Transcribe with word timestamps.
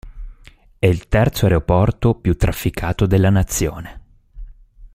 È 0.79 0.87
il 0.87 1.07
terzo 1.09 1.45
aeroporto 1.45 2.15
più 2.15 2.35
trafficato 2.35 3.05
della 3.05 3.29
nazione. 3.29 4.01